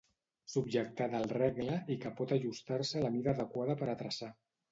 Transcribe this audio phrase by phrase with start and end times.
[0.51, 4.31] Subjectada al regle i que pot ajustar-se a la mida adequada per a traçar.